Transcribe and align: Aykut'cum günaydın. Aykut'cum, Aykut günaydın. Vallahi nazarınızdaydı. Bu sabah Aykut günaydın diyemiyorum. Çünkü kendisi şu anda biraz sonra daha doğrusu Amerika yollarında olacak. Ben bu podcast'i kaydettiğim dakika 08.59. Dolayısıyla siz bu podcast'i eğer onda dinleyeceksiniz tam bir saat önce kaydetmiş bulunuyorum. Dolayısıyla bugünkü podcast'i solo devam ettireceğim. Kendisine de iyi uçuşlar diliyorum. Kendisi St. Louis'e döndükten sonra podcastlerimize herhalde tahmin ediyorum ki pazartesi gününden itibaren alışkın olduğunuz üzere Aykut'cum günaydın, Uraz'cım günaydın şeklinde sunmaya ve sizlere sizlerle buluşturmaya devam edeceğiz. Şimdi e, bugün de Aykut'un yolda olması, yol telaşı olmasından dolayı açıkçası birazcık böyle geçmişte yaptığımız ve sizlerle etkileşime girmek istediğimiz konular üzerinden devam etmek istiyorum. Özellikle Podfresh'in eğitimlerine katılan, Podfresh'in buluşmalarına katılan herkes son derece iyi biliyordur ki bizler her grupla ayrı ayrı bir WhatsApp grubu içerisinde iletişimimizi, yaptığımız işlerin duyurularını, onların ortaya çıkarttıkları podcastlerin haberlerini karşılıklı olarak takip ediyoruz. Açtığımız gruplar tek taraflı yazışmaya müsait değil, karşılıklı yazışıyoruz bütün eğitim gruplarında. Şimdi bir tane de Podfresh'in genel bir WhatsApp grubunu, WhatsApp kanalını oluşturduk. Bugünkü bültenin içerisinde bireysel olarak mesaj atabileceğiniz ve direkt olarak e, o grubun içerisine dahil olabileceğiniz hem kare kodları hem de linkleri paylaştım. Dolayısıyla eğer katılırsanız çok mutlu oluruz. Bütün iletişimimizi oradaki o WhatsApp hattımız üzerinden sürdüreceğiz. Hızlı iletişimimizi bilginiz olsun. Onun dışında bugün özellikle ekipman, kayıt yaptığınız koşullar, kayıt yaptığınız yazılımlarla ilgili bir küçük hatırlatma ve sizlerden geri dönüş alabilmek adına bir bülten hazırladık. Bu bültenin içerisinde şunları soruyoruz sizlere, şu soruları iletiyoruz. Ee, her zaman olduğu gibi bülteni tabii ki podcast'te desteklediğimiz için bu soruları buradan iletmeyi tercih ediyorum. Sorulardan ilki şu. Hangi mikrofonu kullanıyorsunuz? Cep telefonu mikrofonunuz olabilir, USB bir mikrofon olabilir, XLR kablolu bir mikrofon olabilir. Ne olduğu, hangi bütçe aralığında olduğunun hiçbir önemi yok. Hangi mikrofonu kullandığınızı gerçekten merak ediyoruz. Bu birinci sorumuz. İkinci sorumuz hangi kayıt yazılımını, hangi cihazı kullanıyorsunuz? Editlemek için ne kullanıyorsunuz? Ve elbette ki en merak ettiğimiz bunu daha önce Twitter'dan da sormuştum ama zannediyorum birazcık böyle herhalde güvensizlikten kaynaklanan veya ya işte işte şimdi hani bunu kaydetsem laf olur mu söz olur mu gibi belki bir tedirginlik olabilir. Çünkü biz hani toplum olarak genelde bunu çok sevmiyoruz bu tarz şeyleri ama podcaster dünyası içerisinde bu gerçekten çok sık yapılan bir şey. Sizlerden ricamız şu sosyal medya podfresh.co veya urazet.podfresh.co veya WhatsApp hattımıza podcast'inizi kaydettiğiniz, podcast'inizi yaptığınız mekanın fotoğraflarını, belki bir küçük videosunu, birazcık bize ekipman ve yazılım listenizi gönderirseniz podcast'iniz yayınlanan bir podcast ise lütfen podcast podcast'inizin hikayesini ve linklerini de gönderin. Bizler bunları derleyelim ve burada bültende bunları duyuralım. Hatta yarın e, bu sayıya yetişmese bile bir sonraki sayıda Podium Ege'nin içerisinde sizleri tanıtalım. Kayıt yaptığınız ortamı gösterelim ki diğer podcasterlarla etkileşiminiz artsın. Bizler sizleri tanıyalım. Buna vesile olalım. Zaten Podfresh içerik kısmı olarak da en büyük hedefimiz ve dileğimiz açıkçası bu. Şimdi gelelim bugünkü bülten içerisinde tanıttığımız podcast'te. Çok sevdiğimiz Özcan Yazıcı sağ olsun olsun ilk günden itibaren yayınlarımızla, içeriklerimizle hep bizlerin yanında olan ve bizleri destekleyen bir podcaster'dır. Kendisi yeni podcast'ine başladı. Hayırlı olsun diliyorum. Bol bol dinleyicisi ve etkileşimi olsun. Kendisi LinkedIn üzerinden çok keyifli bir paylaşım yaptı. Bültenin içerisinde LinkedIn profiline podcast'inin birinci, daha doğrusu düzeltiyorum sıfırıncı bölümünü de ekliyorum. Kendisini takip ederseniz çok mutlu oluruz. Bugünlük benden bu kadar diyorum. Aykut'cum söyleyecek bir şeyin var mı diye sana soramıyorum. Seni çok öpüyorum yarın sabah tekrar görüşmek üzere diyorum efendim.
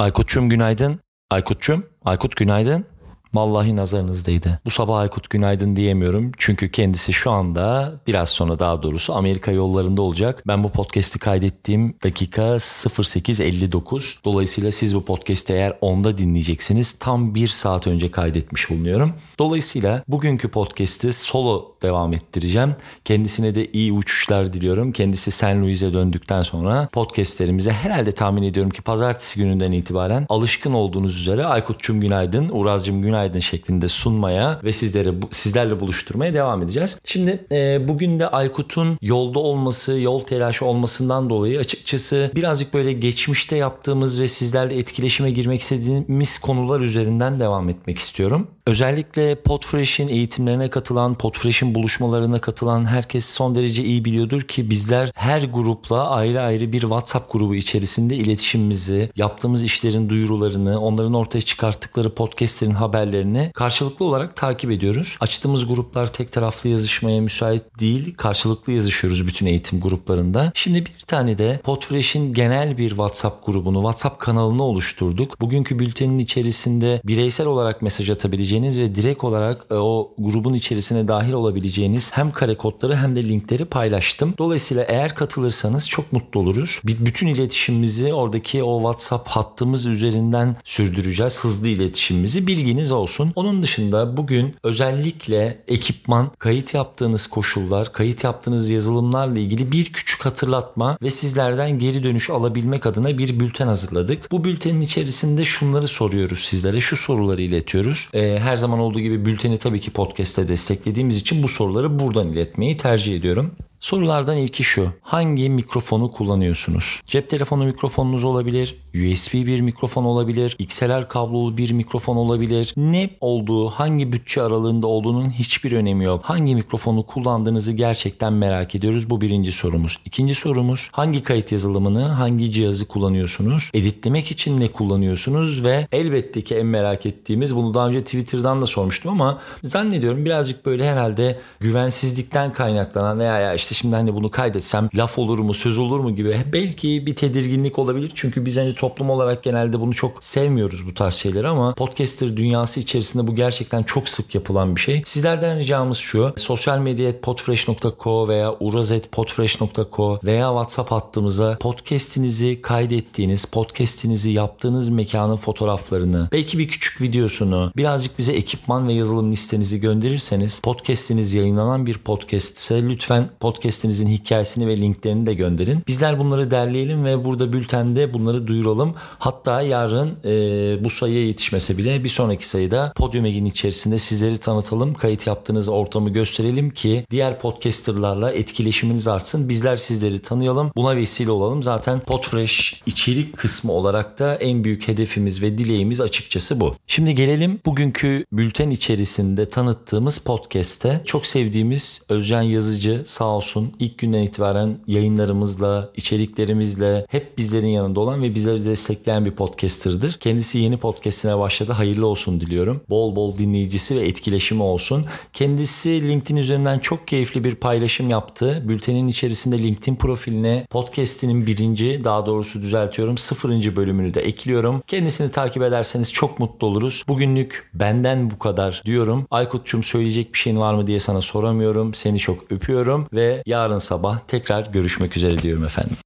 Aykut'cum 0.00 0.48
günaydın. 0.48 1.00
Aykut'cum, 1.30 1.86
Aykut 2.04 2.36
günaydın. 2.36 2.86
Vallahi 3.34 3.76
nazarınızdaydı. 3.76 4.60
Bu 4.64 4.70
sabah 4.70 4.98
Aykut 4.98 5.30
günaydın 5.30 5.76
diyemiyorum. 5.76 6.32
Çünkü 6.38 6.70
kendisi 6.70 7.12
şu 7.12 7.30
anda 7.30 7.94
biraz 8.06 8.28
sonra 8.28 8.58
daha 8.58 8.82
doğrusu 8.82 9.14
Amerika 9.14 9.50
yollarında 9.52 10.02
olacak. 10.02 10.42
Ben 10.46 10.64
bu 10.64 10.70
podcast'i 10.70 11.18
kaydettiğim 11.18 11.94
dakika 12.04 12.42
08.59. 12.42 14.16
Dolayısıyla 14.24 14.72
siz 14.72 14.94
bu 14.94 15.04
podcast'i 15.04 15.52
eğer 15.52 15.78
onda 15.80 16.18
dinleyeceksiniz 16.18 16.92
tam 16.92 17.34
bir 17.34 17.48
saat 17.48 17.86
önce 17.86 18.10
kaydetmiş 18.10 18.70
bulunuyorum. 18.70 19.12
Dolayısıyla 19.38 20.02
bugünkü 20.08 20.48
podcast'i 20.48 21.12
solo 21.12 21.76
devam 21.82 22.12
ettireceğim. 22.12 22.74
Kendisine 23.04 23.54
de 23.54 23.72
iyi 23.72 23.92
uçuşlar 23.92 24.52
diliyorum. 24.52 24.92
Kendisi 24.92 25.30
St. 25.30 25.44
Louis'e 25.44 25.92
döndükten 25.92 26.42
sonra 26.42 26.88
podcastlerimize 26.92 27.72
herhalde 27.72 28.12
tahmin 28.12 28.42
ediyorum 28.42 28.70
ki 28.70 28.82
pazartesi 28.82 29.40
gününden 29.40 29.72
itibaren 29.72 30.26
alışkın 30.28 30.72
olduğunuz 30.72 31.20
üzere 31.20 31.44
Aykut'cum 31.44 32.00
günaydın, 32.00 32.48
Uraz'cım 32.52 33.02
günaydın 33.02 33.17
şeklinde 33.40 33.88
sunmaya 33.88 34.60
ve 34.64 34.72
sizlere 34.72 35.10
sizlerle 35.30 35.80
buluşturmaya 35.80 36.34
devam 36.34 36.62
edeceğiz. 36.62 37.00
Şimdi 37.04 37.44
e, 37.52 37.88
bugün 37.88 38.20
de 38.20 38.28
Aykut'un 38.28 38.98
yolda 39.02 39.38
olması, 39.38 39.92
yol 39.92 40.20
telaşı 40.20 40.64
olmasından 40.64 41.30
dolayı 41.30 41.58
açıkçası 41.58 42.30
birazcık 42.34 42.74
böyle 42.74 42.92
geçmişte 42.92 43.56
yaptığımız 43.56 44.20
ve 44.20 44.28
sizlerle 44.28 44.78
etkileşime 44.78 45.30
girmek 45.30 45.60
istediğimiz 45.60 46.38
konular 46.38 46.80
üzerinden 46.80 47.40
devam 47.40 47.68
etmek 47.68 47.98
istiyorum. 47.98 48.48
Özellikle 48.66 49.34
Podfresh'in 49.34 50.08
eğitimlerine 50.08 50.70
katılan, 50.70 51.14
Podfresh'in 51.14 51.74
buluşmalarına 51.74 52.38
katılan 52.38 52.84
herkes 52.84 53.24
son 53.24 53.54
derece 53.54 53.84
iyi 53.84 54.04
biliyordur 54.04 54.42
ki 54.42 54.70
bizler 54.70 55.10
her 55.14 55.42
grupla 55.42 56.10
ayrı 56.10 56.40
ayrı 56.40 56.72
bir 56.72 56.80
WhatsApp 56.80 57.32
grubu 57.32 57.54
içerisinde 57.54 58.16
iletişimimizi, 58.16 59.10
yaptığımız 59.16 59.62
işlerin 59.62 60.08
duyurularını, 60.08 60.80
onların 60.80 61.14
ortaya 61.14 61.40
çıkarttıkları 61.40 62.14
podcastlerin 62.14 62.74
haberlerini 62.74 63.07
karşılıklı 63.54 64.04
olarak 64.04 64.36
takip 64.36 64.70
ediyoruz. 64.70 65.16
Açtığımız 65.20 65.66
gruplar 65.66 66.12
tek 66.12 66.32
taraflı 66.32 66.68
yazışmaya 66.68 67.20
müsait 67.20 67.62
değil, 67.80 68.14
karşılıklı 68.16 68.72
yazışıyoruz 68.72 69.26
bütün 69.26 69.46
eğitim 69.46 69.80
gruplarında. 69.80 70.52
Şimdi 70.54 70.86
bir 70.86 71.04
tane 71.06 71.38
de 71.38 71.60
Podfresh'in 71.64 72.32
genel 72.32 72.78
bir 72.78 72.88
WhatsApp 72.88 73.46
grubunu, 73.46 73.78
WhatsApp 73.78 74.18
kanalını 74.18 74.62
oluşturduk. 74.62 75.40
Bugünkü 75.40 75.78
bültenin 75.78 76.18
içerisinde 76.18 77.00
bireysel 77.04 77.46
olarak 77.46 77.82
mesaj 77.82 78.10
atabileceğiniz 78.10 78.80
ve 78.80 78.94
direkt 78.94 79.24
olarak 79.24 79.66
e, 79.70 79.74
o 79.74 80.14
grubun 80.18 80.54
içerisine 80.54 81.08
dahil 81.08 81.32
olabileceğiniz 81.32 82.10
hem 82.14 82.30
kare 82.30 82.56
kodları 82.56 82.96
hem 82.96 83.16
de 83.16 83.28
linkleri 83.28 83.64
paylaştım. 83.64 84.34
Dolayısıyla 84.38 84.84
eğer 84.88 85.14
katılırsanız 85.14 85.88
çok 85.88 86.12
mutlu 86.12 86.40
oluruz. 86.40 86.80
Bütün 86.84 87.26
iletişimimizi 87.26 88.14
oradaki 88.14 88.62
o 88.62 88.78
WhatsApp 88.78 89.28
hattımız 89.28 89.86
üzerinden 89.86 90.56
sürdüreceğiz. 90.64 91.44
Hızlı 91.44 91.68
iletişimimizi 91.68 92.46
bilginiz 92.46 92.92
olsun. 92.98 93.32
Onun 93.36 93.62
dışında 93.62 94.16
bugün 94.16 94.54
özellikle 94.62 95.64
ekipman, 95.68 96.30
kayıt 96.38 96.74
yaptığınız 96.74 97.26
koşullar, 97.26 97.92
kayıt 97.92 98.24
yaptığınız 98.24 98.70
yazılımlarla 98.70 99.38
ilgili 99.38 99.72
bir 99.72 99.92
küçük 99.92 100.26
hatırlatma 100.26 100.98
ve 101.02 101.10
sizlerden 101.10 101.78
geri 101.78 102.02
dönüş 102.02 102.30
alabilmek 102.30 102.86
adına 102.86 103.18
bir 103.18 103.40
bülten 103.40 103.66
hazırladık. 103.66 104.32
Bu 104.32 104.44
bültenin 104.44 104.80
içerisinde 104.80 105.44
şunları 105.44 105.88
soruyoruz 105.88 106.38
sizlere, 106.38 106.80
şu 106.80 106.96
soruları 106.96 107.42
iletiyoruz. 107.42 108.08
Ee, 108.14 108.38
her 108.42 108.56
zaman 108.56 108.78
olduğu 108.78 109.00
gibi 109.00 109.24
bülteni 109.24 109.58
tabii 109.58 109.80
ki 109.80 109.90
podcast'te 109.90 110.48
desteklediğimiz 110.48 111.16
için 111.16 111.42
bu 111.42 111.48
soruları 111.48 111.98
buradan 111.98 112.28
iletmeyi 112.28 112.76
tercih 112.76 113.16
ediyorum. 113.16 113.52
Sorulardan 113.80 114.36
ilki 114.36 114.64
şu. 114.64 114.92
Hangi 115.02 115.50
mikrofonu 115.50 116.10
kullanıyorsunuz? 116.10 117.02
Cep 117.06 117.30
telefonu 117.30 117.64
mikrofonunuz 117.64 118.24
olabilir, 118.24 118.76
USB 118.94 119.34
bir 119.34 119.60
mikrofon 119.60 120.04
olabilir, 120.04 120.56
XLR 120.58 121.08
kablolu 121.08 121.56
bir 121.56 121.70
mikrofon 121.70 122.16
olabilir. 122.16 122.74
Ne 122.76 123.10
olduğu, 123.20 123.68
hangi 123.68 124.12
bütçe 124.12 124.42
aralığında 124.42 124.86
olduğunun 124.86 125.30
hiçbir 125.30 125.72
önemi 125.72 126.04
yok. 126.04 126.20
Hangi 126.24 126.54
mikrofonu 126.54 127.06
kullandığınızı 127.06 127.72
gerçekten 127.72 128.32
merak 128.32 128.74
ediyoruz. 128.74 129.10
Bu 129.10 129.20
birinci 129.20 129.52
sorumuz. 129.52 129.98
İkinci 130.04 130.34
sorumuz 130.34 130.88
hangi 130.92 131.22
kayıt 131.22 131.52
yazılımını, 131.52 132.02
hangi 132.02 132.50
cihazı 132.50 132.88
kullanıyorsunuz? 132.88 133.70
Editlemek 133.74 134.30
için 134.30 134.60
ne 134.60 134.68
kullanıyorsunuz? 134.68 135.64
Ve 135.64 135.88
elbette 135.92 136.40
ki 136.40 136.54
en 136.54 136.66
merak 136.66 137.06
ettiğimiz 137.06 137.56
bunu 137.56 137.74
daha 137.74 137.88
önce 137.88 138.04
Twitter'dan 138.04 138.62
da 138.62 138.66
sormuştum 138.66 139.10
ama 139.10 139.40
zannediyorum 139.64 140.24
birazcık 140.24 140.66
böyle 140.66 140.90
herhalde 140.90 141.38
güvensizlikten 141.60 142.52
kaynaklanan 142.52 143.18
veya 143.18 143.38
ya 143.38 143.54
işte 143.54 143.67
işte 143.68 143.80
şimdi 143.80 143.96
hani 143.96 144.14
bunu 144.14 144.30
kaydetsem 144.30 144.88
laf 144.94 145.18
olur 145.18 145.38
mu 145.38 145.54
söz 145.54 145.78
olur 145.78 146.00
mu 146.00 146.16
gibi 146.16 146.44
belki 146.52 147.06
bir 147.06 147.16
tedirginlik 147.16 147.78
olabilir. 147.78 148.12
Çünkü 148.14 148.46
biz 148.46 148.56
hani 148.56 148.74
toplum 148.74 149.10
olarak 149.10 149.42
genelde 149.42 149.80
bunu 149.80 149.94
çok 149.94 150.24
sevmiyoruz 150.24 150.86
bu 150.86 150.94
tarz 150.94 151.14
şeyleri 151.14 151.48
ama 151.48 151.74
podcaster 151.74 152.36
dünyası 152.36 152.80
içerisinde 152.80 153.26
bu 153.26 153.34
gerçekten 153.34 153.82
çok 153.82 154.08
sık 154.08 154.34
yapılan 154.34 154.76
bir 154.76 154.80
şey. 154.80 155.02
Sizlerden 155.04 155.58
ricamız 155.58 155.98
şu 155.98 156.32
sosyal 156.36 156.78
medya 156.78 157.20
podfresh.co 157.20 158.28
veya 158.28 158.54
urazet.podfresh.co 158.60 160.20
veya 160.24 160.48
WhatsApp 160.48 160.92
hattımıza 160.92 161.58
podcast'inizi 161.60 162.62
kaydettiğiniz, 162.62 163.44
podcast'inizi 163.44 164.30
yaptığınız 164.30 164.88
mekanın 164.88 165.36
fotoğraflarını, 165.36 166.28
belki 166.32 166.58
bir 166.58 166.68
küçük 166.68 167.00
videosunu, 167.00 167.72
birazcık 167.76 168.18
bize 168.18 168.32
ekipman 168.32 168.88
ve 168.88 168.92
yazılım 168.92 169.32
listenizi 169.32 169.80
gönderirseniz 169.80 170.60
podcast'iniz 170.60 171.34
yayınlanan 171.34 171.86
bir 171.86 171.98
podcast 171.98 172.56
ise 172.56 172.88
lütfen 172.88 173.30
podcast 173.40 173.57
podcast'inizin 173.58 174.08
hikayesini 174.08 174.66
ve 174.66 174.76
linklerini 174.76 175.26
de 175.26 175.34
gönderin. 175.34 175.82
Bizler 175.88 176.18
bunları 176.18 176.50
derleyelim 176.50 177.04
ve 177.04 177.24
burada 177.24 177.52
bültende 177.52 178.14
bunları 178.14 178.46
duyuralım. 178.46 178.94
Hatta 179.18 179.62
yarın 179.62 180.16
e, 180.24 180.84
bu 180.84 180.90
sayıya 180.90 181.26
yetişmese 181.26 181.78
bile 181.78 182.04
bir 182.04 182.08
sonraki 182.08 182.48
sayıda 182.48 182.92
Podium 182.96 183.24
Ege'nin 183.24 183.46
içerisinde 183.46 183.98
sizleri 183.98 184.38
tanıtalım. 184.38 184.94
Kayıt 184.94 185.26
yaptığınız 185.26 185.68
ortamı 185.68 186.10
gösterelim 186.10 186.70
ki 186.70 187.04
diğer 187.10 187.38
podcasterlarla 187.40 188.32
etkileşiminiz 188.32 189.08
artsın. 189.08 189.48
Bizler 189.48 189.76
sizleri 189.76 190.18
tanıyalım. 190.18 190.70
Buna 190.76 190.96
vesile 190.96 191.30
olalım. 191.30 191.62
Zaten 191.62 192.00
Podfresh 192.00 192.82
içerik 192.86 193.36
kısmı 193.36 193.72
olarak 193.72 194.18
da 194.18 194.34
en 194.34 194.64
büyük 194.64 194.88
hedefimiz 194.88 195.42
ve 195.42 195.58
dileğimiz 195.58 196.00
açıkçası 196.00 196.60
bu. 196.60 196.74
Şimdi 196.86 197.14
gelelim 197.14 197.60
bugünkü 197.66 198.24
bülten 198.32 198.70
içerisinde 198.70 199.48
tanıttığımız 199.48 200.18
podcast'te. 200.18 201.00
Çok 201.04 201.26
sevdiğimiz 201.26 202.02
Özcan 202.08 202.42
Yazıcı 202.42 203.02
sağ 203.04 203.24
olsun 203.24 203.47
olsun 203.48 203.72
ilk 203.78 203.98
günden 203.98 204.22
itibaren 204.22 204.78
yayınlarımızla, 204.86 205.90
içeriklerimizle 205.96 207.06
hep 207.08 207.38
bizlerin 207.38 207.68
yanında 207.68 208.00
olan 208.00 208.22
ve 208.22 208.34
bizleri 208.34 208.64
destekleyen 208.64 209.24
bir 209.24 209.30
podcaster'dır. 209.30 210.12
Kendisi 210.12 210.58
yeni 210.58 210.76
podcast'ine 210.76 211.38
başladı. 211.38 211.72
Hayırlı 211.72 212.06
olsun 212.06 212.40
diliyorum. 212.40 212.80
Bol 212.90 213.16
bol 213.16 213.38
dinleyicisi 213.38 213.96
ve 213.96 214.00
etkileşimi 214.00 214.62
olsun. 214.62 215.04
Kendisi 215.32 216.08
LinkedIn 216.08 216.36
üzerinden 216.36 216.78
çok 216.78 217.08
keyifli 217.08 217.44
bir 217.44 217.54
paylaşım 217.54 218.10
yaptı. 218.10 218.62
Bültenin 218.68 219.08
içerisinde 219.08 219.58
LinkedIn 219.58 219.96
profiline 219.96 220.66
podcast'inin 220.70 221.46
birinci, 221.46 222.00
daha 222.04 222.26
doğrusu 222.26 222.62
düzeltiyorum 222.62 223.18
sıfırıncı 223.18 223.76
bölümünü 223.76 224.14
de 224.14 224.20
ekliyorum. 224.20 224.82
Kendisini 224.86 225.30
takip 225.30 225.62
ederseniz 225.62 226.12
çok 226.12 226.38
mutlu 226.38 226.66
oluruz. 226.66 227.04
Bugünlük 227.08 227.70
benden 227.74 228.30
bu 228.30 228.38
kadar 228.38 228.82
diyorum. 228.84 229.26
Aykut'cum 229.30 229.82
söyleyecek 229.82 230.32
bir 230.32 230.38
şeyin 230.38 230.60
var 230.60 230.74
mı 230.74 230.86
diye 230.86 231.00
sana 231.00 231.20
soramıyorum. 231.20 231.94
Seni 231.94 232.18
çok 232.18 232.52
öpüyorum 232.52 233.06
yarın 233.46 233.78
sabah 233.78 234.18
tekrar 234.18 234.66
görüşmek 234.66 235.16
üzere 235.16 235.38
diyorum 235.38 235.64
efendim. 235.64 235.96